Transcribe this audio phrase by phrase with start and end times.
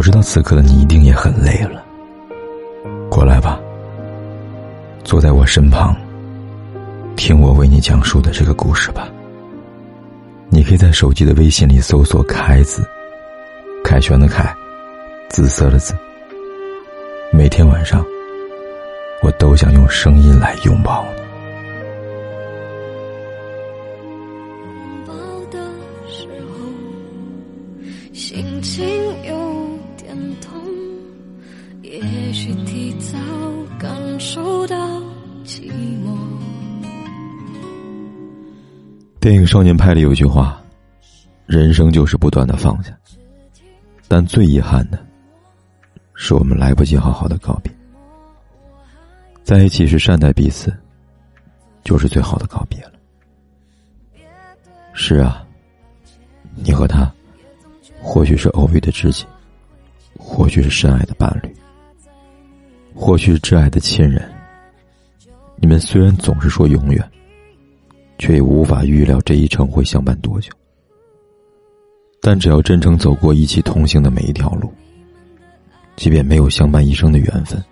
[0.00, 1.84] 我知道此刻的你一定也很累了，
[3.10, 3.60] 过来吧，
[5.04, 5.94] 坐在我身旁，
[7.16, 9.10] 听我为你讲述的这个故事吧。
[10.48, 12.82] 你可以在手机的微信里搜索“凯”字，
[13.84, 14.56] 凯旋的凯，
[15.28, 15.92] 紫色的紫。
[17.30, 18.02] 每天晚上，
[19.22, 21.20] 我都想用声音来拥抱你。
[24.64, 25.12] 拥抱
[25.50, 25.58] 的
[26.08, 26.56] 时候，
[28.14, 28.82] 心情
[29.24, 29.38] 有
[34.32, 34.76] 受到
[35.44, 35.72] 寂
[36.04, 36.16] 寞。
[39.18, 40.62] 电影《少年派》里有句话
[41.46, 42.96] ：“人生就是不断的放下，
[44.06, 45.04] 但最遗憾的。”
[46.14, 47.72] 是我们来不及好好的告别，
[49.42, 50.72] 在一起是善待彼此，
[51.82, 52.92] 就是最好的告别了。
[54.92, 55.44] 是啊，
[56.54, 57.12] 你和他，
[58.00, 59.26] 或许是偶遇的知己，
[60.16, 61.49] 或许是深爱的伴侣，
[63.00, 64.30] 或许是挚爱的亲人。
[65.56, 67.10] 你们虽然总是说永远，
[68.18, 70.52] 却也无法预料这一程会相伴多久。
[72.20, 74.70] 但只要真诚走过一起同行的每一条路。
[75.96, 77.62] 即便没有相伴一生的缘分，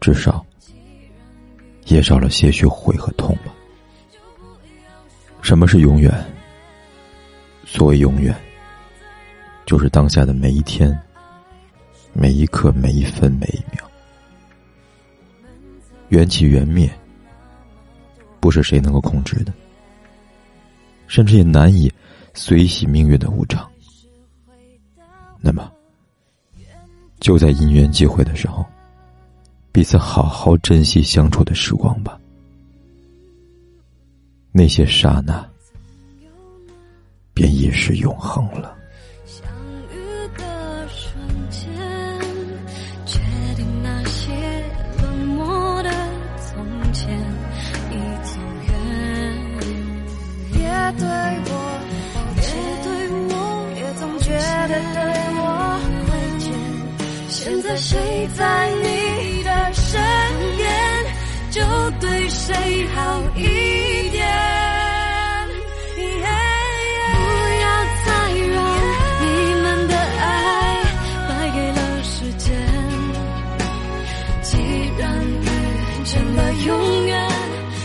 [0.00, 0.44] 至少
[1.86, 3.52] 也少了些许悔和痛吧。
[5.42, 6.12] 什么是永远？
[7.66, 8.34] 所谓永远，
[9.66, 10.98] 就是当下的每一天、
[12.12, 13.90] 每一刻、每一分、每一秒。
[16.08, 16.90] 缘起缘灭，
[18.40, 19.52] 不是谁能够控制的，
[21.06, 21.92] 甚至也难以
[22.34, 23.68] 随喜命运的无常。
[25.40, 25.72] 那么。
[27.20, 28.64] 就在因缘际会的时候，
[29.72, 32.16] 彼此好好珍惜相处的时光吧。
[34.52, 35.44] 那些刹那，
[37.34, 38.77] 便已是永恒了。
[51.08, 51.52] 我
[52.36, 52.48] 也
[52.84, 52.86] 对
[53.28, 53.34] 我
[53.76, 54.28] 也总觉
[54.68, 54.98] 得对
[55.38, 55.42] 我
[55.82, 56.46] 很亏欠
[57.28, 60.00] 现在谁在你的身
[60.56, 60.66] 边
[61.50, 61.60] 就
[62.00, 64.18] 对谁好一点。
[65.96, 66.02] 不
[67.62, 67.66] 要
[68.04, 68.08] 再
[68.46, 68.56] 让
[69.20, 69.24] 你
[69.62, 70.22] 们的爱
[71.28, 72.46] 败给了时间
[74.42, 74.56] 既
[74.98, 77.28] 然已成了永远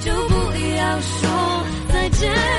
[0.00, 0.34] 就不
[0.76, 2.55] 要说再见。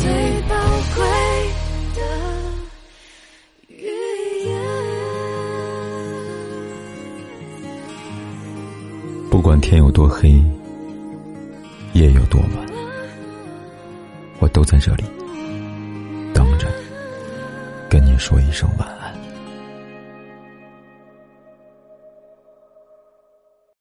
[0.00, 0.08] 最
[0.48, 0.54] 宝
[0.96, 1.04] 贵
[1.94, 2.00] 的
[3.68, 3.84] 语
[4.46, 4.50] 言
[9.30, 10.42] 不管天有多黑，
[11.92, 12.50] 夜有多晚，
[14.38, 15.04] 我都在这里
[16.32, 16.66] 等着，
[17.90, 19.09] 跟你说一声晚安。